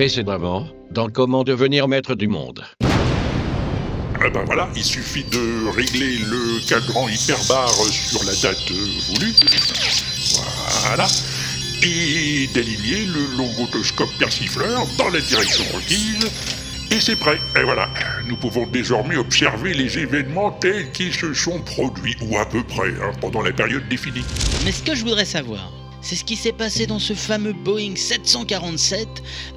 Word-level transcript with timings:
Précédemment, 0.00 0.66
dans 0.90 1.10
Comment 1.10 1.44
devenir 1.44 1.86
maître 1.86 2.14
du 2.14 2.26
monde. 2.26 2.64
Eh 2.80 4.30
ben 4.30 4.44
voilà, 4.46 4.66
il 4.74 4.82
suffit 4.82 5.24
de 5.24 5.68
régler 5.76 6.16
le 6.16 6.66
cadran 6.66 7.06
hyperbar 7.06 7.68
sur 7.68 8.24
la 8.24 8.32
date 8.32 8.72
voulue. 9.10 9.34
Voilà. 10.86 11.06
Et 11.82 12.48
d'aligner 12.54 13.04
le 13.12 13.36
longotoscope 13.36 14.08
persifleur 14.18 14.86
dans 14.96 15.10
la 15.10 15.20
direction 15.20 15.64
requise. 15.76 16.30
Et 16.90 16.98
c'est 16.98 17.16
prêt. 17.16 17.38
Et 17.60 17.62
voilà, 17.62 17.90
nous 18.26 18.38
pouvons 18.38 18.66
désormais 18.66 19.18
observer 19.18 19.74
les 19.74 19.98
événements 19.98 20.52
tels 20.52 20.90
qu'ils 20.92 21.12
se 21.12 21.34
sont 21.34 21.60
produits, 21.60 22.16
ou 22.22 22.38
à 22.38 22.46
peu 22.46 22.62
près, 22.62 22.88
hein, 22.88 23.12
pendant 23.20 23.42
la 23.42 23.52
période 23.52 23.86
définie. 23.90 24.24
Mais 24.64 24.72
ce 24.72 24.82
que 24.82 24.94
je 24.94 25.04
voudrais 25.04 25.26
savoir, 25.26 25.70
c'est 26.00 26.16
ce 26.16 26.24
qui 26.24 26.36
s'est 26.36 26.52
passé 26.52 26.86
dans 26.86 26.98
ce 26.98 27.12
fameux 27.14 27.52
Boeing 27.52 27.94
747 27.96 29.08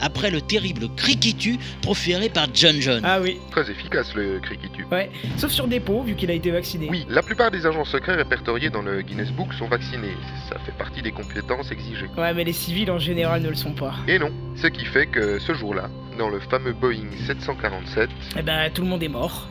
après 0.02 0.30
le 0.32 0.42
terrible 0.42 0.88
criquitu 0.96 1.58
proféré 1.82 2.30
par 2.30 2.48
John 2.54 2.80
John. 2.82 3.02
Ah 3.04 3.20
oui, 3.22 3.40
Très 3.52 3.70
efficace 3.70 4.14
le 4.16 4.40
criquitu. 4.40 4.86
ouais. 4.92 5.10
Sauf 5.38 5.52
sur 5.52 5.68
dépôt, 5.68 6.04
vu 6.04 6.16
qu'il 6.16 6.30
a 6.32 6.34
été 6.34 6.52
vacciné. 6.52 6.88
Oui, 6.90 7.06
la 7.10 7.22
plupart 7.22 7.52
des 7.52 7.66
agents 7.66 7.86
secrets 7.86 8.16
répertoriés 8.16 8.70
dans 8.70 8.82
le 8.82 9.02
Guinness 9.02 9.32
Book 9.32 9.54
sont 9.54 9.68
vaccinés. 9.68 10.16
Ça 10.50 10.58
fait 10.66 10.76
partie 10.78 11.02
des 11.02 11.12
compétences 11.12 11.72
exigées. 11.72 12.10
Ouais, 12.18 12.34
mais 12.34 12.44
les 12.44 12.54
civils 12.54 12.90
en 12.91 13.00
général 13.00 13.41
ne 13.41 13.50
le 13.50 13.55
sont 13.55 13.74
pas. 13.74 13.94
Et 14.08 14.20
non, 14.20 14.32
ce 14.55 14.68
qui 14.68 14.86
fait 14.86 15.05
que 15.08 15.40
ce 15.40 15.54
jour-là, 15.54 15.90
dans 16.18 16.30
le 16.30 16.40
fameux 16.40 16.74
Boeing 16.74 17.10
747, 17.28 18.10
Eh 18.38 18.41
ben, 18.41 18.70
tout 18.72 18.82
le 18.82 18.88
monde 18.88 19.04
est 19.04 19.08
mort. 19.08 19.48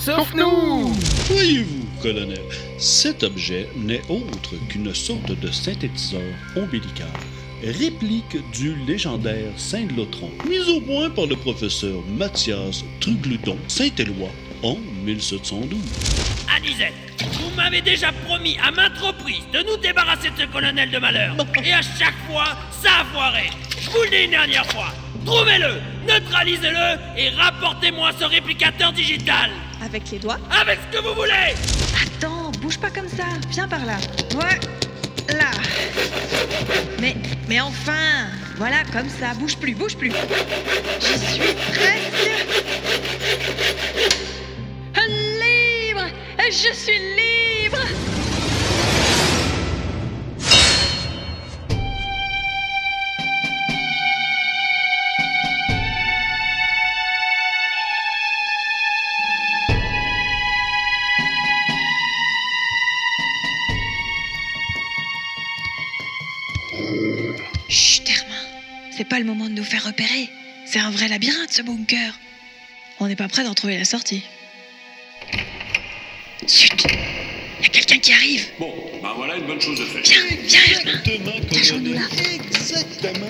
Sauf, 0.00 0.32
nous 0.34 0.94
Voyez-vous, 1.28 1.84
colonel, 2.00 2.40
cet 2.78 3.22
objet 3.22 3.68
n'est 3.76 4.00
autre 4.08 4.54
qu'une 4.70 4.94
sorte 4.94 5.38
de 5.38 5.50
synthétiseur 5.50 6.22
ombilical, 6.56 7.06
réplique 7.62 8.38
du 8.50 8.76
légendaire 8.86 9.52
Saint-Lotron, 9.58 10.30
mis 10.48 10.66
au 10.74 10.80
point 10.80 11.10
par 11.10 11.26
le 11.26 11.36
professeur 11.36 12.00
Mathias 12.16 12.82
Trugludon 13.00 13.58
Saint-Éloi 13.68 14.30
en 14.62 14.78
1712. 15.04 15.78
Anisette, 16.56 16.94
vous 17.34 17.54
m'avez 17.54 17.82
déjà 17.82 18.10
promis 18.26 18.56
à 18.66 18.70
maintes 18.70 18.96
reprises 18.96 19.44
de 19.52 19.58
nous 19.70 19.76
débarrasser 19.76 20.30
de 20.30 20.40
ce 20.40 20.46
colonel 20.46 20.90
de 20.90 20.98
malheur. 20.98 21.36
Et 21.62 21.74
à 21.74 21.82
chaque 21.82 22.16
fois, 22.26 22.56
ça 22.70 23.02
a 23.02 23.04
foiré. 23.12 23.50
Je 23.78 23.90
vous 23.90 24.02
le 24.04 24.08
dis 24.08 24.24
une 24.24 24.30
dernière 24.30 24.64
fois. 24.64 24.94
Trouvez-le, 25.26 25.74
neutralisez-le 26.08 26.98
et 27.18 27.28
rapportez-moi 27.36 28.12
ce 28.18 28.24
réplicateur 28.24 28.94
digital. 28.94 29.50
Avec 29.82 30.10
les 30.10 30.18
doigts. 30.18 30.38
Avec 30.60 30.78
ce 30.90 30.98
que 30.98 31.02
vous 31.02 31.14
voulez. 31.14 31.54
Attends, 32.02 32.50
bouge 32.60 32.78
pas 32.78 32.90
comme 32.90 33.08
ça. 33.08 33.24
Viens 33.50 33.68
par 33.68 33.84
là. 33.86 33.96
Ouais. 34.34 34.60
Là. 35.34 35.50
Mais, 37.00 37.16
mais 37.48 37.60
enfin. 37.60 38.28
Voilà, 38.56 38.82
comme 38.92 39.08
ça. 39.08 39.32
Bouge 39.34 39.56
plus, 39.56 39.74
bouge 39.74 39.96
plus. 39.96 40.12
Je 41.00 41.18
suis 41.18 41.54
presque. 41.72 42.30
Libre. 45.08 46.06
Je 46.48 46.74
suis 46.74 46.98
libre. 46.98 47.19
Chut, 67.68 68.08
Hermin. 68.08 68.34
C'est 68.96 69.04
pas 69.08 69.18
le 69.18 69.24
moment 69.24 69.46
de 69.46 69.54
nous 69.54 69.64
faire 69.64 69.84
repérer. 69.84 70.28
C'est 70.66 70.78
un 70.78 70.90
vrai 70.90 71.08
labyrinthe, 71.08 71.50
ce 71.52 71.62
bunker. 71.62 72.18
On 73.00 73.06
n'est 73.08 73.16
pas 73.16 73.28
prêt 73.28 73.44
d'en 73.44 73.54
trouver 73.54 73.78
la 73.78 73.84
sortie. 73.84 74.22
Chut. 76.46 76.84
Y 77.62 77.66
a 77.66 77.68
quelqu'un 77.68 77.98
qui 77.98 78.12
arrive. 78.12 78.46
Bon, 78.58 78.72
ben 79.02 79.12
voilà 79.16 79.36
une 79.36 79.46
bonne 79.46 79.60
chose 79.60 79.78
de 79.78 79.84
faite. 79.84 80.08
Viens, 80.08 80.36
viens, 80.44 80.60
Hermin. 80.78 81.00
Exactement, 81.02 81.48
Cachons-nous 81.52 81.92
là. 81.92 82.00
Exactement. 82.34 83.26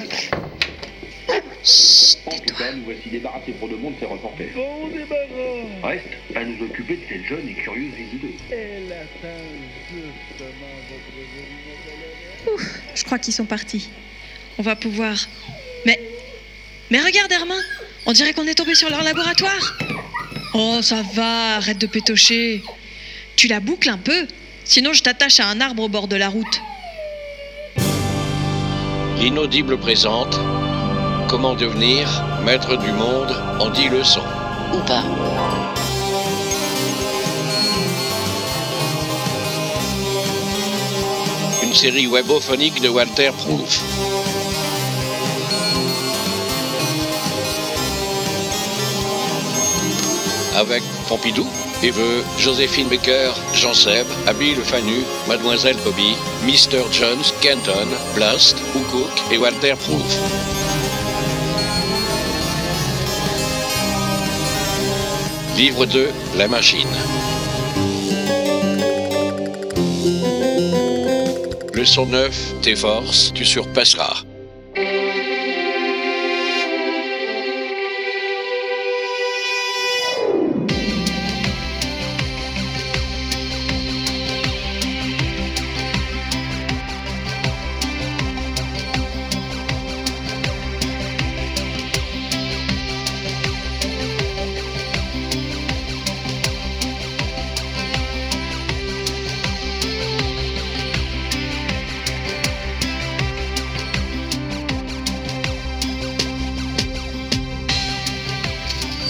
Chut, 1.65 2.19
En 2.27 2.39
tout 2.39 2.55
cas, 2.55 2.73
nous 2.73 2.85
voici 2.85 3.11
débarrassés 3.11 3.53
pour 3.53 3.69
de 3.69 3.77
bon 3.77 3.91
de 3.91 3.97
ces 4.01 4.07
reporters. 4.07 4.53
Bon 4.55 4.89
débarras 4.89 5.89
Reste 5.89 6.07
à 6.35 6.45
nous 6.45 6.65
occuper 6.65 6.97
de 6.97 7.03
cette 7.09 7.25
jeune 7.25 7.49
et 7.49 7.55
curieuse 7.55 7.93
visiteuse. 7.95 8.41
Je 12.95 13.05
crois 13.05 13.19
qu'ils 13.19 13.35
sont 13.35 13.45
partis. 13.45 13.89
On 14.59 14.63
va 14.63 14.77
pouvoir. 14.77 15.17
Mais. 15.87 16.01
Mais 16.91 17.01
regarde, 17.01 17.31
Hermin 17.31 17.61
On 18.07 18.13
dirait 18.13 18.33
qu'on 18.33 18.47
est 18.47 18.55
tombé 18.55 18.75
sur 18.75 18.91
leur 18.91 19.03
laboratoire 19.03 19.79
Oh, 20.55 20.81
ça 20.83 21.03
va, 21.15 21.57
arrête 21.57 21.79
de 21.79 21.87
pétocher. 21.87 22.63
Tu 23.37 23.47
la 23.47 23.61
boucles 23.61 23.89
un 23.89 23.99
peu 23.99 24.27
Sinon, 24.65 24.93
je 24.93 25.03
t'attache 25.03 25.41
à 25.41 25.47
un 25.47 25.61
arbre 25.61 25.85
au 25.85 25.89
bord 25.89 26.09
de 26.09 26.17
la 26.17 26.29
route. 26.29 26.61
L'inaudible 29.19 29.79
présente 29.79 30.39
Comment 31.29 31.55
devenir 31.55 32.25
maître 32.45 32.77
du 32.77 32.91
monde 32.93 33.31
en 33.61 33.71
10 33.71 33.89
leçons. 33.89 34.25
Ou 34.75 34.79
pas 34.87 35.05
Une 41.71 41.77
série 41.77 42.09
webophonique 42.09 42.81
de 42.83 42.89
Walter 42.89 43.31
Proof. 43.31 43.81
Avec 50.57 50.83
Pompidou, 51.09 51.47
Eveux, 51.85 52.25
Joséphine 52.39 52.89
Baker, 52.89 53.31
Jean 53.55 53.73
Seb, 53.73 54.05
Abby 54.27 54.57
Le 54.57 54.65
Fanu, 54.65 55.05
Mademoiselle 55.29 55.77
Bobby, 55.85 56.17
Mr. 56.45 56.83
Jones, 56.91 57.23
Kenton, 57.41 57.87
Blast, 58.17 58.57
Cook 58.73 59.23
et 59.31 59.39
Walter 59.39 59.75
Proof. 59.77 60.19
Livre 65.57 65.87
2, 65.87 66.09
La 66.37 66.49
machine. 66.49 66.89
Leçon 71.81 72.05
9, 72.05 72.61
tes 72.61 72.77
forces, 72.77 73.33
tu 73.33 73.43
surpasseras. 73.43 74.30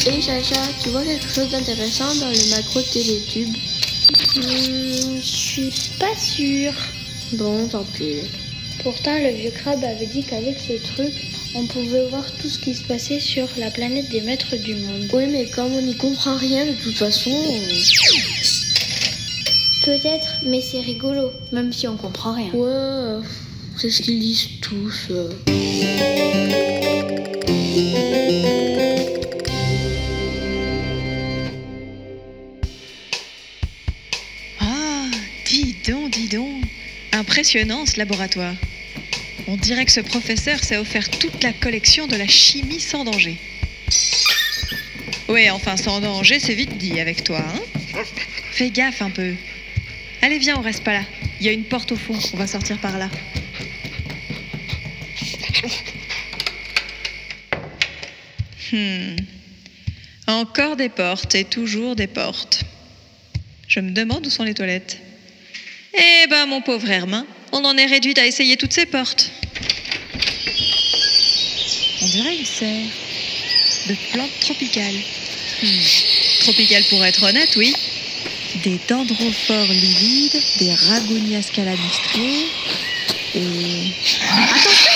Et 0.06 0.20
Chacha, 0.22 0.60
tu 0.82 0.88
vois 0.90 1.02
quelque 1.04 1.28
chose 1.32 1.50
d'intéressant 1.50 2.14
dans 2.16 2.28
le 2.30 2.50
macro 2.56 2.80
télétube 2.82 3.54
Hmm, 4.36 5.20
Je 5.20 5.20
suis 5.20 5.72
pas 5.98 6.14
sûre. 6.16 6.72
Bon, 7.34 7.66
tant 7.68 7.84
pis. 7.96 8.16
Pourtant, 8.82 9.16
le 9.18 9.30
vieux 9.30 9.50
crabe 9.50 9.82
avait 9.84 10.06
dit 10.06 10.22
qu'avec 10.24 10.56
ce 10.58 10.72
truc, 10.94 11.12
on 11.54 11.66
pouvait 11.66 12.06
voir 12.08 12.24
tout 12.40 12.48
ce 12.48 12.58
qui 12.58 12.74
se 12.74 12.84
passait 12.84 13.20
sur 13.20 13.46
la 13.58 13.70
planète 13.70 14.08
des 14.10 14.20
maîtres 14.22 14.56
du 14.56 14.74
monde. 14.74 15.08
Oui, 15.12 15.26
mais 15.30 15.46
comme 15.46 15.72
on 15.72 15.82
n'y 15.82 15.96
comprend 15.96 16.36
rien 16.36 16.64
de 16.66 16.72
toute 16.72 16.96
façon. 16.96 17.30
Peut-être, 19.84 20.28
mais 20.46 20.60
c'est 20.62 20.80
rigolo, 20.80 21.32
même 21.52 21.72
si 21.72 21.86
on 21.88 21.96
comprend 21.96 22.34
rien. 22.34 22.52
Ouais, 22.52 23.22
c'est 23.76 23.90
ce 23.90 24.02
qu'ils 24.02 24.20
disent 24.20 24.48
tous. 24.60 25.10
Impressionnant 37.40 37.86
ce 37.86 37.96
laboratoire. 37.96 38.54
On 39.46 39.56
dirait 39.56 39.86
que 39.86 39.92
ce 39.92 40.00
professeur 40.00 40.62
s'est 40.62 40.76
offert 40.76 41.08
toute 41.08 41.42
la 41.42 41.54
collection 41.54 42.06
de 42.06 42.14
la 42.14 42.26
chimie 42.26 42.80
sans 42.80 43.02
danger. 43.02 43.38
Ouais, 45.26 45.48
enfin 45.48 45.78
sans 45.78 46.02
danger, 46.02 46.38
c'est 46.38 46.52
vite 46.52 46.76
dit 46.76 47.00
avec 47.00 47.24
toi, 47.24 47.38
hein 47.38 48.02
Fais 48.52 48.68
gaffe 48.68 49.00
un 49.00 49.08
peu. 49.08 49.32
Allez, 50.20 50.36
viens, 50.36 50.58
on 50.58 50.60
reste 50.60 50.84
pas 50.84 50.92
là. 50.92 51.02
Il 51.40 51.46
y 51.46 51.48
a 51.48 51.52
une 51.52 51.64
porte 51.64 51.92
au 51.92 51.96
fond, 51.96 52.14
on 52.34 52.36
va 52.36 52.46
sortir 52.46 52.78
par 52.78 52.98
là. 52.98 53.08
Hmm. 58.70 59.16
Encore 60.26 60.76
des 60.76 60.90
portes 60.90 61.34
et 61.34 61.44
toujours 61.44 61.96
des 61.96 62.06
portes. 62.06 62.64
Je 63.66 63.80
me 63.80 63.92
demande 63.92 64.26
où 64.26 64.30
sont 64.30 64.44
les 64.44 64.52
toilettes. 64.52 65.00
Eh 65.94 66.26
ben, 66.28 66.46
mon 66.46 66.60
pauvre 66.60 66.88
Hermin, 66.88 67.26
on 67.52 67.64
en 67.64 67.76
est 67.76 67.86
réduit 67.86 68.14
à 68.18 68.26
essayer 68.26 68.56
toutes 68.56 68.72
ces 68.72 68.86
portes. 68.86 69.30
On 72.02 72.06
dirait 72.06 72.36
une 72.36 72.46
serre 72.46 72.86
de 73.88 73.94
plantes 74.12 74.40
tropicales. 74.40 74.94
Hmm. 75.62 75.68
Tropicales 76.40 76.84
pour 76.90 77.04
être 77.04 77.22
honnête, 77.24 77.56
oui. 77.56 77.74
Des 78.62 78.78
dendrophores 78.88 79.72
livides, 79.72 80.40
des 80.58 80.74
ragonias 80.74 81.50
calamistrés 81.52 82.46
et... 83.34 83.92
Attention 84.54 84.92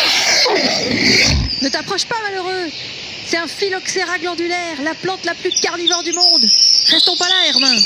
Ne 1.63 1.69
t'approche 1.69 2.05
pas, 2.05 2.17
malheureux 2.23 2.69
C'est 3.27 3.37
un 3.37 3.47
phylloxéra 3.47 4.19
glandulaire, 4.19 4.83
la 4.83 4.95
plante 4.95 5.25
la 5.25 5.35
plus 5.35 5.53
carnivore 5.61 6.03
du 6.03 6.13
monde 6.13 6.47
Restons 6.89 7.17
pas 7.17 7.29
là, 7.29 7.47
Hermin 7.49 7.77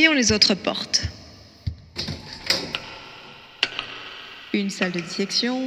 Voyons 0.00 0.12
les 0.12 0.30
autres 0.30 0.54
portes. 0.54 1.02
Une 4.52 4.70
salle 4.70 4.92
de 4.92 5.00
dissection. 5.00 5.66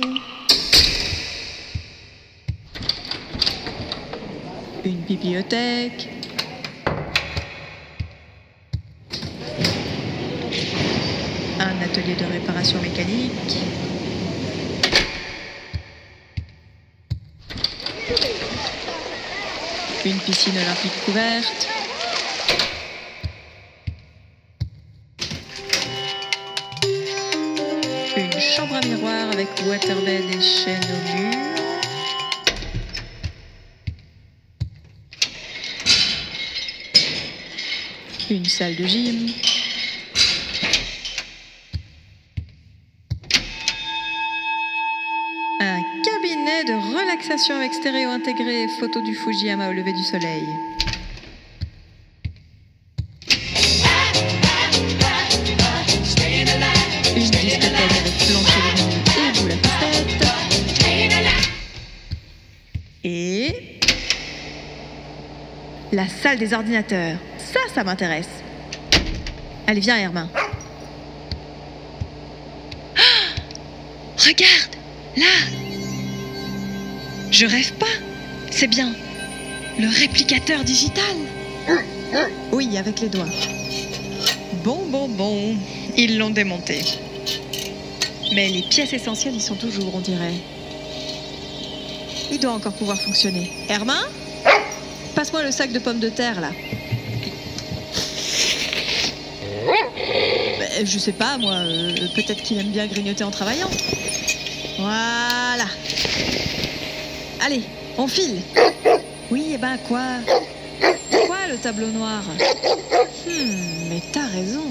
Une 4.85 5.01
bibliothèque. 5.01 6.07
Un 11.59 11.81
atelier 11.81 12.15
de 12.15 12.23
réparation 12.23 12.81
mécanique. 12.81 13.57
Une 20.05 20.19
piscine 20.19 20.57
olympique 20.57 21.03
couverte. 21.03 21.80
Waterbed 29.71 30.25
et 30.29 30.41
chaîne 30.41 30.83
au 30.83 31.17
mur. 31.17 31.33
Une 38.29 38.43
salle 38.43 38.75
de 38.75 38.85
gym. 38.85 39.29
Un 45.61 45.81
cabinet 46.03 46.65
de 46.65 46.73
relaxation 46.93 47.55
avec 47.55 47.73
stéréo 47.73 48.09
intégré 48.09 48.63
et 48.63 48.67
photo 48.67 48.99
du 48.99 49.15
Fujiyama 49.15 49.69
au 49.69 49.71
lever 49.71 49.93
du 49.93 50.03
soleil. 50.03 50.49
La 66.01 66.07
salle 66.09 66.39
des 66.39 66.51
ordinateurs. 66.53 67.15
Ça, 67.37 67.59
ça 67.75 67.83
m'intéresse. 67.83 68.29
Allez, 69.67 69.81
viens, 69.81 69.97
Hermin. 69.97 70.27
Ah 72.97 73.01
Regarde, 74.17 74.75
là. 75.15 75.35
Je 77.29 77.45
rêve 77.45 77.73
pas. 77.73 77.85
C'est 78.49 78.67
bien. 78.67 78.95
Le 79.77 79.87
réplicateur 79.87 80.63
digital. 80.63 81.15
Oui, 82.51 82.77
avec 82.77 82.99
les 82.99 83.09
doigts. 83.09 83.29
Bon, 84.63 84.83
bon, 84.87 85.07
bon. 85.07 85.55
Ils 85.97 86.17
l'ont 86.17 86.31
démonté. 86.31 86.81
Mais 88.33 88.49
les 88.49 88.63
pièces 88.63 88.93
essentielles 88.93 89.35
y 89.35 89.41
sont 89.41 89.55
toujours, 89.55 89.93
on 89.93 89.99
dirait. 90.01 90.33
Il 92.31 92.39
doit 92.39 92.53
encore 92.53 92.73
pouvoir 92.73 92.99
fonctionner. 92.99 93.51
Hermin 93.69 94.01
Passe-moi 95.21 95.43
le 95.43 95.51
sac 95.51 95.71
de 95.71 95.77
pommes 95.77 95.99
de 95.99 96.09
terre, 96.09 96.41
là. 96.41 96.49
Ben, 100.57 100.83
je 100.83 100.97
sais 100.97 101.11
pas, 101.11 101.37
moi. 101.37 101.51
euh, 101.53 101.93
Peut-être 102.15 102.41
qu'il 102.41 102.57
aime 102.57 102.71
bien 102.71 102.87
grignoter 102.87 103.23
en 103.23 103.29
travaillant. 103.29 103.69
Voilà. 104.79 105.65
Allez, 107.45 107.61
on 107.99 108.07
file. 108.07 108.41
Oui, 109.29 109.51
et 109.53 109.59
ben 109.59 109.77
quoi? 109.87 110.01
Quoi 111.27 111.37
le 111.51 111.57
tableau 111.57 111.91
noir? 111.91 112.23
Hmm, 113.27 113.89
mais 113.91 114.01
t'as 114.11 114.25
raison. 114.25 114.65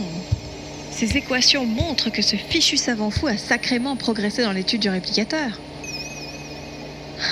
Ces 0.90 1.16
équations 1.16 1.64
montrent 1.64 2.10
que 2.10 2.22
ce 2.22 2.34
fichu 2.34 2.76
savant 2.76 3.10
fou 3.10 3.28
a 3.28 3.36
sacrément 3.36 3.94
progressé 3.94 4.42
dans 4.42 4.50
l'étude 4.50 4.80
du 4.80 4.90
réplicateur. 4.90 5.60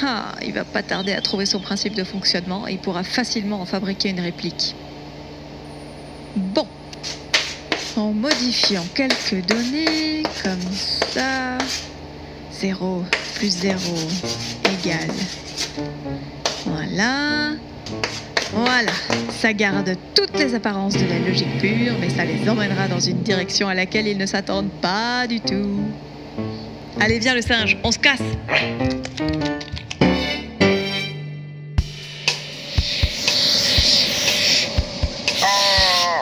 Ah, 0.03 0.35
il 0.43 0.53
va 0.53 0.65
pas 0.65 0.83
tarder 0.83 1.13
à 1.13 1.21
trouver 1.21 1.47
son 1.47 1.61
principe 1.61 1.95
de 1.95 2.05
fonctionnement 2.05 2.69
et 2.69 2.73
il 2.73 2.79
pourra 2.79 3.03
facilement 3.03 3.61
en 3.61 3.67
fabriquer 3.67 4.11
une 4.11 4.21
réplique. 4.21 4.75
Bon. 6.37 6.67
En 7.97 8.13
modifiant 8.13 8.85
quelques 8.95 9.45
données, 9.47 10.23
comme 10.43 10.73
ça. 10.73 11.59
0 12.53 13.05
plus 13.35 13.51
0 13.51 13.79
égale. 14.65 15.09
Voilà. 16.67 17.53
Voilà. 18.53 18.93
Ça 19.31 19.53
garde 19.53 19.97
toutes 20.15 20.39
les 20.39 20.55
apparences 20.55 20.95
de 20.95 21.07
la 21.07 21.19
logique 21.19 21.59
pure, 21.59 21.95
mais 22.01 22.11
ça 22.11 22.25
les 22.25 22.49
emmènera 22.49 22.89
dans 22.89 23.01
une 23.01 23.23
direction 23.23 23.69
à 23.69 23.75
laquelle 23.75 24.07
ils 24.07 24.19
ne 24.19 24.27
s'attendent 24.27 24.71
pas 24.81 25.27
du 25.27 25.41
tout. 25.41 25.81
Allez, 27.01 27.19
viens 27.19 27.35
le 27.35 27.43
singe, 27.43 27.79
on 27.85 27.93
se 27.93 27.99
casse. 27.99 28.21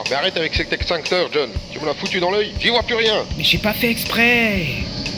Mais 0.09 0.15
arrête 0.15 0.37
avec 0.37 0.55
cet 0.55 0.73
extincteur, 0.73 1.29
John. 1.33 1.51
Tu 1.73 1.81
me 1.81 1.87
l'as 1.87 1.95
foutu 1.95 2.21
dans 2.21 2.31
l'œil, 2.31 2.53
j'y 2.61 2.69
vois 2.69 2.83
plus 2.85 2.95
rien. 2.95 3.25
Mais 3.37 3.43
j'ai 3.43 3.59
pas 3.59 3.73
fait 3.73 3.91
exprès. 3.91 4.67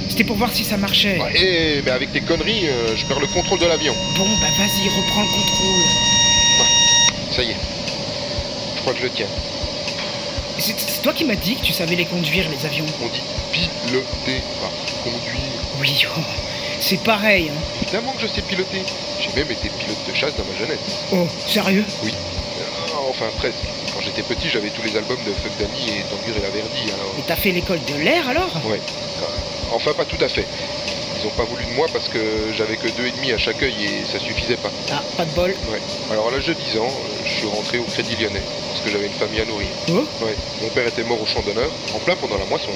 C'était 0.08 0.24
pour 0.24 0.36
voir 0.36 0.50
si 0.50 0.64
ça 0.64 0.78
marchait. 0.78 1.18
Ouais, 1.20 1.32
eh, 1.36 1.82
mais 1.84 1.90
avec 1.90 2.10
tes 2.12 2.22
conneries, 2.22 2.66
euh, 2.66 2.96
je 2.96 3.04
perds 3.04 3.20
le 3.20 3.26
contrôle 3.26 3.58
de 3.58 3.66
l'avion. 3.66 3.94
Bon, 4.16 4.24
bah 4.40 4.46
vas-y, 4.56 4.88
reprends 4.88 5.20
le 5.20 5.28
contrôle. 5.28 5.84
Ça 7.30 7.42
y 7.42 7.50
est. 7.50 7.56
Je 8.76 8.80
crois 8.80 8.94
que 8.94 9.00
je 9.00 9.04
le 9.04 9.10
tiens. 9.10 9.26
C'est 10.58 10.80
c'est 10.80 11.02
toi 11.02 11.12
qui 11.12 11.24
m'as 11.24 11.36
dit 11.36 11.54
que 11.56 11.64
tu 11.64 11.72
savais 11.72 11.94
les 11.94 12.06
conduire, 12.06 12.46
les 12.48 12.66
avions. 12.66 12.86
On 13.02 13.06
dit 13.08 13.20
piloter, 13.52 14.42
pas 14.60 14.70
conduire. 15.04 15.36
Oui, 15.80 16.06
oh, 16.16 16.20
c'est 16.80 17.00
pareil. 17.02 17.50
Hein. 17.50 17.60
Évidemment 17.82 18.12
que 18.12 18.22
je 18.22 18.26
sais 18.26 18.42
piloter. 18.42 18.82
J'ai 19.20 19.38
même 19.38 19.50
été 19.50 19.68
pilote 19.68 19.98
de 20.08 20.14
chasse 20.14 20.32
dans 20.36 20.44
ma 20.44 20.58
jeunesse. 20.58 21.04
Oh, 21.12 21.28
sérieux? 21.46 21.84
Oui. 22.02 22.12
Ah, 22.90 22.96
enfin, 23.10 23.26
presque. 23.36 23.58
J'étais 24.08 24.22
petit, 24.22 24.48
j'avais 24.48 24.70
tous 24.70 24.80
les 24.82 24.96
albums 24.96 25.18
de 25.26 25.32
Fuck 25.32 25.52
Danny 25.60 25.98
et 25.98 26.02
Tanguy 26.08 26.30
et 26.38 26.40
la 26.40 26.48
Verdi, 26.48 26.90
alors... 26.94 27.12
Et 27.18 27.22
t'as 27.26 27.36
fait 27.36 27.50
l'école 27.50 27.78
de 27.84 28.02
l'air 28.02 28.26
alors? 28.26 28.48
Ouais. 28.64 28.80
Enfin, 29.70 29.92
pas 29.92 30.06
tout 30.06 30.16
à 30.24 30.28
fait. 30.28 30.46
Ils 31.20 31.26
ont 31.26 31.30
pas 31.36 31.44
voulu 31.44 31.62
de 31.66 31.72
moi 31.72 31.86
parce 31.92 32.08
que 32.08 32.18
j'avais 32.56 32.76
que 32.76 32.88
deux 32.88 33.06
et 33.06 33.10
demi 33.10 33.32
à 33.32 33.38
chaque 33.38 33.62
œil 33.62 33.74
et 33.84 34.04
ça 34.10 34.18
suffisait 34.18 34.56
pas. 34.56 34.70
Ah, 34.90 35.02
pas 35.18 35.26
de 35.26 35.30
bol. 35.32 35.50
Ouais. 35.70 35.80
Alors 36.10 36.28
à 36.28 36.30
l'âge 36.30 36.46
de 36.46 36.54
10 36.54 36.78
ans, 36.78 36.86
euh, 36.86 37.22
je 37.26 37.30
suis 37.34 37.46
rentré 37.48 37.78
au 37.78 37.82
Crédit 37.82 38.16
Lyonnais 38.16 38.40
parce 38.70 38.80
que 38.80 38.90
j'avais 38.90 39.08
une 39.08 39.12
famille 39.12 39.40
à 39.42 39.44
nourrir. 39.44 39.68
Oh? 39.90 40.06
Ouais. 40.24 40.34
Mon 40.62 40.68
père 40.70 40.86
était 40.86 41.04
mort 41.04 41.20
au 41.20 41.26
champ 41.26 41.42
d'honneur, 41.42 41.70
en 41.94 41.98
plein 41.98 42.16
pendant 42.16 42.38
la 42.38 42.46
moisson, 42.46 42.70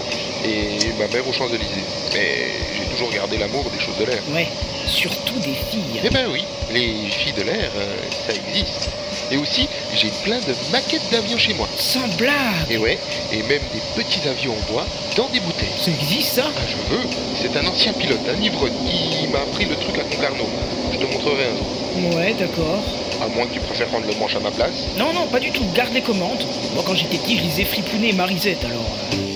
et 0.44 0.92
ma 0.98 1.06
mère 1.08 1.26
aux 1.26 1.32
Champs-Élysées. 1.32 1.86
Mais 2.12 2.50
j'ai 2.76 2.84
toujours 2.92 3.10
gardé 3.10 3.38
l'amour 3.38 3.64
des 3.70 3.80
choses 3.80 3.96
de 3.98 4.04
l'air. 4.04 4.20
Ouais, 4.34 4.48
surtout 4.86 5.38
des 5.38 5.54
filles. 5.54 6.02
Eh 6.04 6.10
ben 6.10 6.26
oui, 6.30 6.44
les 6.72 7.08
filles 7.10 7.32
de 7.32 7.42
l'air, 7.42 7.70
euh, 7.74 7.96
ça 8.26 8.34
existe. 8.34 8.90
Et 9.32 9.38
aussi, 9.38 9.66
j'ai 9.94 10.10
plein 10.22 10.40
de 10.40 10.54
maquettes 10.70 11.10
d'avions 11.10 11.38
chez 11.38 11.54
moi. 11.54 11.66
Sans 11.78 12.06
blague 12.18 12.70
Et 12.70 12.76
ouais, 12.76 12.98
et 13.32 13.38
même 13.38 13.62
des 13.72 14.02
petits 14.02 14.28
avions 14.28 14.52
en 14.52 14.72
bois 14.72 14.86
dans 15.16 15.26
des 15.30 15.40
bouteilles. 15.40 15.72
Ça 15.78 15.90
existe 15.90 16.34
ça? 16.34 16.44
Ah, 16.54 16.60
je 16.68 16.76
veux. 16.94 17.00
C'est 17.34 17.56
un 17.56 17.66
ancien 17.66 17.94
pilote, 17.94 18.20
un 18.28 18.42
ivrogne, 18.42 18.74
qui 19.10 19.26
m'a 19.28 19.38
appris 19.38 19.64
le 19.64 19.76
truc 19.76 19.96
à 19.98 20.04
Concarneau. 20.04 20.44
Je 20.92 20.98
te 20.98 21.10
montrerai 21.10 21.46
un 21.46 21.56
jour. 21.56 22.18
Ouais, 22.18 22.34
d'accord. 22.38 22.82
À 23.22 23.28
moins 23.28 23.46
que 23.46 23.54
tu 23.54 23.60
préfères 23.60 23.86
prendre 23.86 24.06
le 24.06 24.14
manche 24.16 24.36
à 24.36 24.40
ma 24.40 24.50
place. 24.50 24.84
Non, 24.98 25.14
non, 25.14 25.26
pas 25.28 25.40
du 25.40 25.50
tout. 25.50 25.64
Garde 25.74 25.94
les 25.94 26.02
commandes. 26.02 26.44
Moi, 26.74 26.84
quand 26.86 26.94
j'étais 26.94 27.16
petit, 27.16 27.38
je 27.38 27.42
lisais 27.42 27.64
Fripounet 27.64 28.10
et 28.10 28.12
Marisette, 28.12 28.62
alors... 28.66 29.31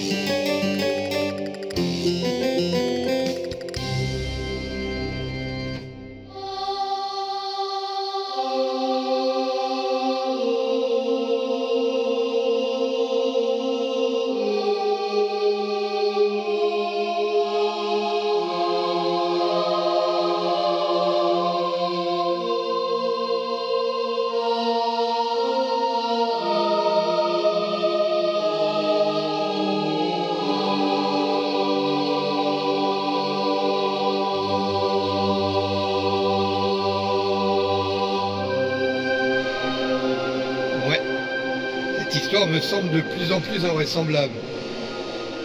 me 42.44 42.60
semble 42.60 42.90
de 42.90 43.00
plus 43.00 43.32
en 43.32 43.40
plus 43.40 43.64
invraisemblable. 43.64 44.34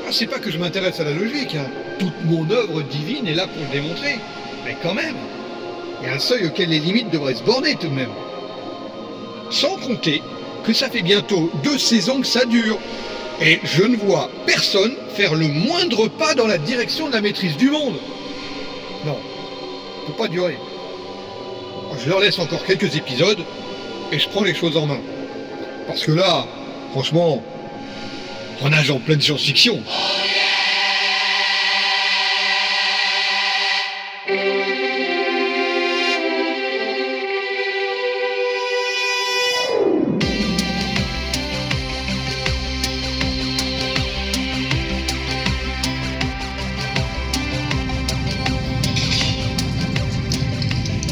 Ah, 0.05 0.09
c'est 0.11 0.27
pas 0.27 0.39
que 0.39 0.51
je 0.51 0.57
m'intéresse 0.57 0.99
à 0.99 1.05
la 1.05 1.13
logique, 1.13 1.55
hein. 1.55 1.69
Toute 1.99 2.25
mon 2.25 2.49
œuvre 2.51 2.81
divine 2.81 3.27
est 3.27 3.35
là 3.35 3.47
pour 3.47 3.61
le 3.61 3.71
démontrer. 3.71 4.19
Mais 4.65 4.75
quand 4.83 4.93
même, 4.93 5.15
il 6.01 6.07
y 6.07 6.09
a 6.09 6.15
un 6.15 6.19
seuil 6.19 6.47
auquel 6.47 6.69
les 6.69 6.79
limites 6.79 7.11
devraient 7.11 7.35
se 7.35 7.43
borner 7.43 7.75
tout 7.75 7.87
de 7.87 7.93
même. 7.93 8.11
Sans 9.49 9.77
compter 9.77 10.21
que 10.65 10.73
ça 10.73 10.89
fait 10.89 11.01
bientôt 11.01 11.49
deux 11.63 11.77
saisons 11.77 12.19
que 12.19 12.27
ça 12.27 12.45
dure. 12.45 12.77
Et 13.41 13.59
je 13.63 13.83
ne 13.83 13.95
vois 13.95 14.29
personne 14.45 14.93
faire 15.15 15.33
le 15.33 15.47
moindre 15.47 16.07
pas 16.09 16.35
dans 16.35 16.47
la 16.47 16.57
direction 16.57 17.07
de 17.07 17.13
la 17.13 17.21
maîtrise 17.21 17.57
du 17.57 17.69
monde. 17.69 17.95
Non, 19.05 19.17
peut 20.07 20.13
pas 20.13 20.27
durer. 20.27 20.57
Je 22.03 22.09
leur 22.09 22.19
laisse 22.19 22.39
encore 22.39 22.63
quelques 22.65 22.95
épisodes 22.95 23.39
et 24.11 24.19
je 24.19 24.29
prends 24.29 24.43
les 24.43 24.53
choses 24.53 24.77
en 24.77 24.85
main. 24.85 24.99
Parce 25.87 26.03
que 26.03 26.11
là, 26.11 26.45
franchement, 26.91 27.41
on 28.61 28.69
nage 28.69 28.91
en 28.91 28.99
pleine 28.99 29.21
science-fiction. 29.21 29.81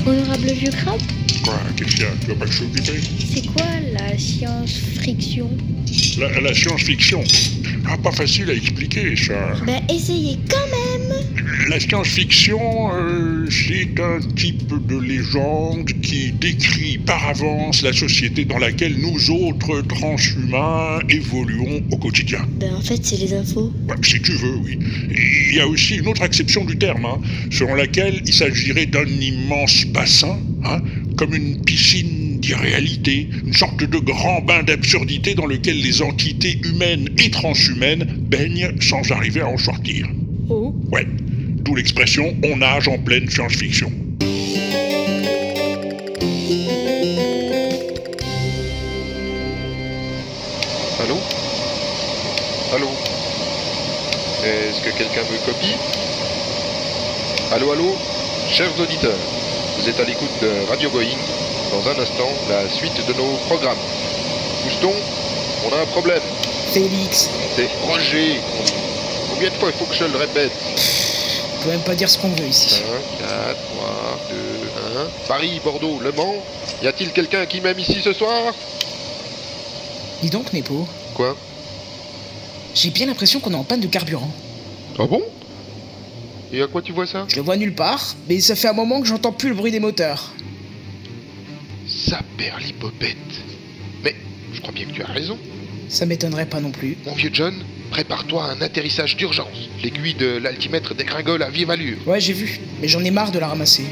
Honorable 0.05 0.51
vieux 0.53 0.71
crabe, 0.71 0.99
Quoi 1.43 1.53
Qu'est-ce 1.77 1.95
qu'il 1.95 2.01
y 2.01 2.05
a 2.05 2.09
Tu 2.19 2.27
vas 2.27 2.35
pas 2.35 2.45
le 2.45 2.51
s'occuper 2.51 2.99
c'est 3.33 3.45
quoi 3.45 3.78
la 3.99 4.17
science-friction 4.17 5.49
La, 6.19 6.41
la 6.41 6.53
science-fiction. 6.53 7.23
Ah, 7.85 7.97
pas 7.97 8.11
facile 8.11 8.49
à 8.49 8.53
expliquer, 8.53 9.15
ça. 9.15 9.53
Ben 9.65 9.81
essayez 9.89 10.37
quand 10.49 10.57
même 10.57 11.17
La 11.69 11.79
science-fiction, 11.79 12.59
euh, 12.93 13.47
c'est 13.49 13.99
un 13.99 14.19
type 14.35 14.71
de 14.87 14.97
légende 14.97 15.89
qui 16.01 16.31
décrit 16.31 16.97
par 16.99 17.27
avance 17.29 17.81
la 17.81 17.93
société 17.93 18.45
dans 18.45 18.59
laquelle 18.59 18.95
nous 18.99 19.31
autres 19.31 19.81
transhumains 19.81 20.99
évoluons 21.09 21.81
au 21.91 21.97
quotidien. 21.97 22.39
Ben 22.59 22.73
en 22.75 22.81
fait 22.81 23.03
c'est 23.03 23.17
les 23.17 23.33
infos. 23.33 23.73
Si 24.03 24.21
tu 24.21 24.33
veux, 24.33 24.57
oui. 24.57 24.79
Il 25.51 25.55
y 25.55 25.59
a 25.59 25.67
aussi 25.67 25.95
une 25.97 26.07
autre 26.07 26.21
acception 26.21 26.63
du 26.65 26.77
terme, 26.77 27.05
hein, 27.05 27.19
selon 27.51 27.75
laquelle 27.75 28.21
il 28.25 28.33
s'agirait 28.33 28.85
d'un 28.85 29.07
immense 29.07 29.85
bassin, 29.87 30.37
hein, 30.63 30.81
comme 31.17 31.33
une 31.33 31.61
piscine 31.63 32.28
d'irréalité, 32.39 33.27
une 33.45 33.53
sorte 33.53 33.83
de 33.83 33.97
grand 33.99 34.41
bain 34.41 34.63
d'absurdité 34.63 35.35
dans 35.35 35.45
lequel 35.45 35.81
les 35.81 36.01
entités 36.01 36.59
humaines 36.63 37.09
et 37.17 37.29
transhumaines 37.29 38.05
baignent 38.05 38.71
sans 38.81 39.11
arriver 39.11 39.41
à 39.41 39.47
en 39.47 39.57
sortir. 39.57 40.07
Oh 40.49 40.73
Ouais, 40.91 41.05
d'où 41.07 41.75
l'expression 41.75 42.35
on 42.43 42.57
nage 42.57 42.87
en 42.87 42.97
pleine 42.97 43.29
science-fiction. 43.29 43.91
Allô? 51.01 51.17
Allô? 52.75 52.87
Est-ce 54.45 54.81
que 54.81 54.97
quelqu'un 54.97 55.21
me 55.31 55.45
copie? 55.45 55.75
Allô, 57.51 57.71
allô? 57.71 57.95
Chers 58.51 58.79
auditeurs, 58.79 59.17
vous 59.77 59.89
êtes 59.89 59.99
à 59.99 60.03
l'écoute 60.03 60.29
de 60.41 60.67
Radio 60.69 60.89
Going. 60.89 61.17
Dans 61.71 61.87
un 61.89 61.99
instant, 62.01 62.29
la 62.49 62.69
suite 62.69 63.05
de 63.07 63.13
nos 63.13 63.37
programmes. 63.47 63.77
Houston, 64.65 64.93
on 65.67 65.75
a 65.75 65.81
un 65.81 65.85
problème. 65.87 66.21
Félix, 66.71 67.29
C'est 67.55 67.69
Roger. 67.83 68.39
Combien 69.33 69.49
de 69.49 69.55
fois 69.55 69.69
il 69.69 69.77
faut 69.77 69.85
que 69.85 69.95
je 69.95 70.05
le 70.05 70.17
répète 70.17 70.51
on 71.59 71.63
peut 71.63 71.69
même 71.71 71.81
pas 71.81 71.95
dire 71.95 72.09
ce 72.09 72.17
qu'on 72.17 72.29
veut 72.29 72.47
ici. 72.47 72.81
1, 73.21 73.27
4, 73.27 73.57
3, 73.75 74.19
2, 74.29 74.35
1. 75.01 75.27
Paris, 75.27 75.59
Bordeaux, 75.61 75.99
Le 76.01 76.13
Mans. 76.13 76.35
Y 76.81 76.87
a-t-il 76.87 77.11
quelqu'un 77.11 77.45
qui 77.45 77.59
m'aime 77.59 77.77
ici 77.77 77.97
ce 78.01 78.13
soir 78.13 78.53
Dis 80.21 80.29
donc, 80.29 80.53
Nepo, 80.53 80.87
Quoi 81.15 81.35
j'ai 82.75 82.91
bien 82.91 83.07
l'impression 83.07 83.39
qu'on 83.39 83.51
est 83.51 83.57
en 83.57 83.63
panne 83.63 83.79
de 83.81 83.87
carburant. 83.87 84.31
Ah 84.97 85.05
bon 85.05 85.21
Et 86.53 86.61
à 86.61 86.67
quoi 86.67 86.81
tu 86.81 86.93
vois 86.93 87.07
ça 87.07 87.25
Je 87.27 87.35
le 87.35 87.41
vois 87.41 87.57
nulle 87.57 87.73
part, 87.73 88.15
mais 88.29 88.39
ça 88.39 88.55
fait 88.55 88.67
un 88.67 88.73
moment 88.73 89.01
que 89.01 89.07
j'entends 89.07 89.31
plus 89.31 89.49
le 89.49 89.55
bruit 89.55 89.71
des 89.71 89.79
moteurs. 89.79 90.31
L'hypopète. 92.59 93.17
Mais 94.03 94.15
je 94.53 94.61
crois 94.61 94.73
bien 94.73 94.85
que 94.85 94.91
tu 94.91 95.03
as 95.03 95.07
raison. 95.07 95.37
Ça 95.89 96.05
m'étonnerait 96.05 96.47
pas 96.47 96.59
non 96.59 96.71
plus. 96.71 96.97
Mon 97.05 97.13
vieux 97.13 97.29
John, 97.31 97.53
prépare-toi 97.91 98.43
à 98.45 98.51
un 98.51 98.61
atterrissage 98.61 99.15
d'urgence. 99.15 99.69
L'aiguille 99.83 100.15
de 100.15 100.37
l'altimètre 100.37 100.95
dégringole 100.95 101.43
à 101.43 101.49
vive 101.49 101.69
allure. 101.69 101.97
Ouais, 102.07 102.19
j'ai 102.19 102.33
vu, 102.33 102.59
mais 102.81 102.87
j'en 102.87 103.03
ai 103.03 103.11
marre 103.11 103.31
de 103.31 103.39
la 103.39 103.47
ramasser. 103.47 103.85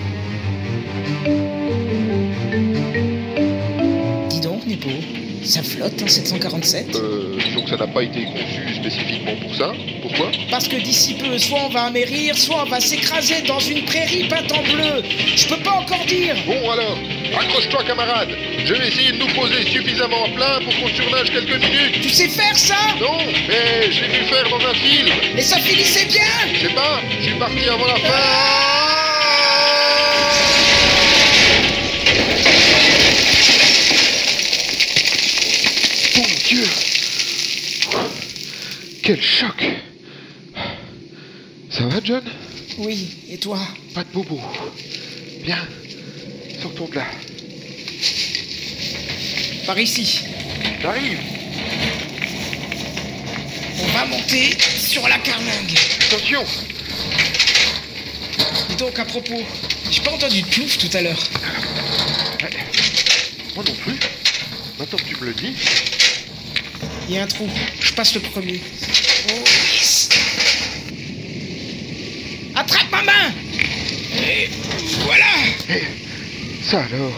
Donc, 4.75 4.91
ça 5.43 5.63
flotte 5.63 6.01
un 6.01 6.07
747 6.07 6.95
Euh, 6.95 7.37
que 7.63 7.69
ça 7.69 7.77
n'a 7.77 7.87
pas 7.87 8.03
été 8.03 8.25
conçu 8.25 8.75
spécifiquement 8.75 9.35
pour 9.41 9.55
ça. 9.55 9.71
Pourquoi? 10.01 10.27
Parce 10.51 10.67
que 10.67 10.75
d'ici 10.75 11.13
peu, 11.13 11.37
soit 11.37 11.59
on 11.65 11.69
va 11.69 11.83
amérir, 11.83 12.37
soit 12.37 12.63
on 12.65 12.69
va 12.69 12.79
s'écraser 12.81 13.41
dans 13.47 13.59
une 13.59 13.83
prairie 13.85 14.27
peinte 14.27 14.51
en 14.51 14.61
bleu. 14.63 15.03
Je 15.35 15.47
peux 15.47 15.57
pas 15.63 15.71
encore 15.71 16.05
dire. 16.05 16.35
Bon 16.45 16.69
alors, 16.69 16.97
accroche-toi 17.39 17.83
camarade. 17.85 18.29
Je 18.65 18.73
vais 18.73 18.87
essayer 18.89 19.11
de 19.13 19.17
nous 19.17 19.33
poser 19.33 19.63
suffisamment 19.71 20.25
à 20.25 20.29
plat 20.29 20.59
pour 20.63 20.73
qu'on 20.75 20.89
surnage 20.95 21.31
quelques 21.31 21.61
minutes. 21.63 22.01
Tu 22.01 22.09
sais 22.09 22.27
faire 22.27 22.57
ça? 22.57 22.75
Non, 22.99 23.17
mais 23.47 23.89
je 23.91 24.01
l'ai 24.01 24.07
vu 24.09 24.25
faire 24.25 24.49
dans 24.49 24.65
un 24.65 24.73
film. 24.73 25.07
Mais 25.35 25.41
ça 25.41 25.57
finissait 25.59 26.05
bien 26.05 26.23
Je 26.53 26.67
sais 26.67 26.73
pas, 26.73 26.99
je 27.19 27.23
suis 27.25 27.35
parti 27.35 27.69
avant 27.69 27.85
la 27.87 27.95
fin. 27.95 28.13
Mon 28.13 28.76
Dieu 36.47 36.63
Quel 39.03 39.21
choc 39.21 39.65
Ça 41.69 41.85
va, 41.87 41.99
John? 42.01 42.23
Oui, 42.77 43.17
et 43.29 43.37
toi? 43.37 43.59
Pas 43.93 44.05
de 44.05 44.09
bobo. 44.13 44.39
Viens, 45.43 45.67
sortons 46.61 46.87
de 46.87 46.95
là. 46.95 47.05
Par 49.65 49.77
ici. 49.77 50.21
J'arrive 50.81 51.19
On 53.81 53.87
va 53.87 54.05
monter 54.05 54.57
sur 54.79 55.05
la 55.05 55.17
carlingue. 55.19 55.77
Attention 56.07 56.45
Dis 58.69 58.75
donc, 58.77 58.97
à 58.97 59.03
propos, 59.03 59.43
j'ai 59.91 60.01
pas 60.01 60.11
entendu 60.11 60.41
de 60.43 60.47
plouf 60.47 60.77
tout 60.77 60.95
à 60.95 61.01
l'heure. 61.01 61.23
Moi 63.53 63.65
non 63.67 63.75
plus. 63.83 63.99
Maintenant 64.79 64.97
que 64.97 65.03
tu 65.03 65.15
me 65.19 65.25
le 65.25 65.33
dis. 65.33 65.53
Il 67.07 67.15
y 67.15 67.17
a 67.17 67.23
un 67.23 67.27
trou, 67.27 67.47
je 67.79 67.93
passe 67.93 68.13
le 68.15 68.19
premier. 68.21 68.59
Oh, 69.29 69.33
yes. 69.73 70.09
Attrape 72.55 72.91
ma 72.91 73.01
main. 73.03 73.31
Et 74.13 74.49
voilà. 75.05 75.25
Eh, 75.69 75.83
ça 76.63 76.79
alors. 76.83 77.13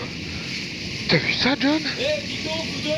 T'as 1.07 1.17
vu 1.17 1.33
ça, 1.33 1.55
John? 1.59 1.81
Eh, 1.99 2.27
dis 2.27 2.43
donc, 2.43 2.65
vous 2.65 2.81
deux. 2.83 2.89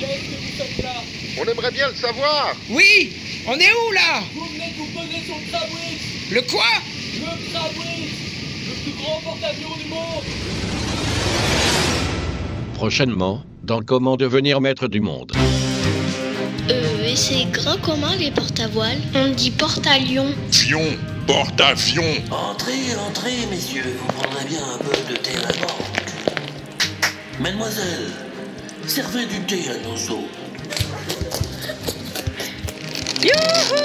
Qu'est-ce 0.00 0.20
que 0.20 0.36
vous 0.36 0.52
faites 0.58 0.84
là? 0.84 1.02
On 1.40 1.44
aimerait 1.50 1.70
bien 1.70 1.88
le 1.88 1.94
savoir. 1.96 2.54
Oui 2.68 3.12
On 3.46 3.54
est 3.54 3.72
où 3.72 3.92
là? 3.92 4.22
Vous 4.34 4.44
venez 4.46 4.68
de 4.70 4.76
vous 4.76 4.86
poser 4.86 5.24
sur 5.24 5.36
le 5.36 5.50
Crabwix 5.50 6.02
Le 6.30 6.42
quoi? 6.42 6.66
Le 7.14 7.52
Crabwix 7.52 8.12
Le 8.68 8.74
plus 8.82 9.02
grand 9.02 9.20
porte-avions 9.22 9.76
du 9.82 9.88
monde. 9.88 10.24
Prochainement, 12.74 13.42
dans 13.64 13.80
Comment 13.80 14.16
devenir 14.16 14.60
maître 14.60 14.88
du 14.88 15.00
monde. 15.00 15.32
Euh, 16.70 17.04
et 17.06 17.16
c'est 17.16 17.44
grand 17.50 17.76
comment 17.82 18.12
les 18.18 18.30
porte 18.30 18.60
à 18.60 18.68
voile 18.68 18.98
On 19.14 19.28
dit 19.30 19.50
porte 19.50 19.86
à 19.86 19.98
lion. 19.98 20.26
Fion, 20.50 20.84
porte-avions. 21.26 22.02
Entrez, 22.30 22.94
entrez, 23.08 23.32
messieurs, 23.50 23.96
vous 23.98 24.12
prendrez 24.12 24.44
bien 24.44 24.60
un 24.62 24.78
peu 24.78 25.12
de 25.12 25.16
thé 25.16 25.30
à 25.36 25.40
la 25.40 25.48
menthe. 25.48 26.14
Mademoiselle, 27.40 28.10
servez 28.86 29.26
du 29.26 29.40
thé 29.46 29.60
à 29.70 29.88
nos 29.88 30.14
hôtes. 30.14 30.30
Youhou 33.22 33.80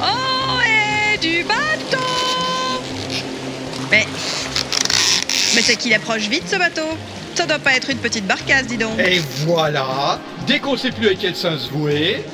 Oh, 0.00 0.58
et 0.64 1.18
du 1.18 1.44
bateau 1.44 2.04
Mais. 3.90 4.06
Mais 5.54 5.60
c'est 5.60 5.76
qu'il 5.76 5.92
approche 5.92 6.28
vite 6.28 6.48
ce 6.48 6.56
bateau 6.56 6.96
Ça 7.34 7.46
doit 7.46 7.58
pas 7.58 7.74
être 7.74 7.90
une 7.90 7.98
petite 7.98 8.26
barcasse, 8.26 8.66
dis 8.66 8.76
donc. 8.76 8.98
Et 8.98 9.20
voilà, 9.46 10.18
dès 10.46 10.58
qu'on 10.58 10.76
sait 10.76 10.90
plus 10.90 11.08
à 11.08 11.14
quel 11.14 11.34
sens 11.34 11.68
vouer, 11.70 12.24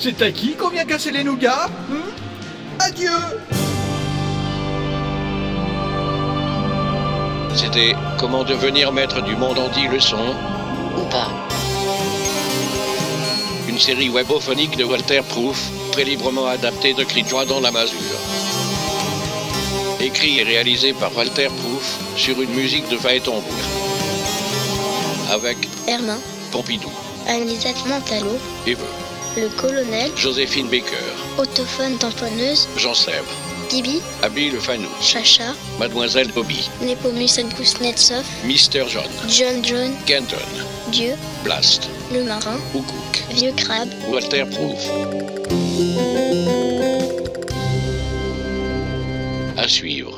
c'est 0.00 0.20
à 0.22 0.30
qui 0.32 0.54
qu'on 0.54 0.70
vient 0.70 0.84
casser 0.84 1.10
les 1.10 1.24
nougats 1.24 1.68
hein? 1.90 1.96
Adieu 2.80 3.10
C'était 7.54 7.94
Comment 8.18 8.44
devenir 8.44 8.92
maître 8.92 9.22
du 9.22 9.36
monde 9.36 9.58
en 9.58 9.68
10 9.68 9.88
leçons 9.88 10.34
Ou 10.96 11.04
pas. 11.06 11.28
une 13.68 13.78
série 13.78 14.08
webophonique 14.08 14.76
de 14.76 14.84
Walter 14.84 15.20
Proof, 15.28 15.70
très 15.92 16.02
librement 16.04 16.46
adaptée 16.46 16.94
de 16.94 17.04
Cri 17.04 17.22
de 17.22 17.28
joie 17.28 17.44
dans 17.44 17.60
la 17.60 17.70
masure. 17.70 17.98
Écrit 20.00 20.40
et 20.40 20.42
réalisé 20.42 20.92
par 20.92 21.16
Walter 21.16 21.46
Proof 21.46 21.98
sur 22.16 22.40
une 22.40 22.50
musique 22.50 22.88
de 22.88 22.96
Phaéton 22.96 23.42
Avec 25.30 25.58
Hermin, 25.86 26.18
Pompidou, 26.50 26.90
Anisette 27.26 27.84
Montalo, 27.86 28.38
Eve, 28.66 28.78
le 29.36 29.48
colonel, 29.60 30.10
Joséphine 30.16 30.68
Baker, 30.68 30.94
autophone 31.36 31.98
tamponneuse, 31.98 32.66
Jean 32.76 32.94
Sèvres, 32.94 33.36
Bibi, 33.70 34.00
Abby 34.22 34.50
Le 34.50 34.58
Fanou, 34.58 34.88
Chacha, 35.02 35.54
Mademoiselle 35.78 36.32
Bobby, 36.32 36.70
Nepomus 36.80 37.38
Kuznetsov, 37.54 38.24
Mister 38.44 38.84
John, 38.88 39.04
John 39.28 39.62
John, 39.62 39.92
Kenton, 40.06 40.36
Dieu, 40.90 41.14
Blast, 41.44 41.90
le 42.10 42.24
marin, 42.24 42.58
Oukouk, 42.74 43.24
Vieux 43.32 43.52
crabe, 43.52 43.90
Walter 44.10 44.46
Proof. 44.46 44.80
À 49.58 49.68
suivre. 49.68 50.17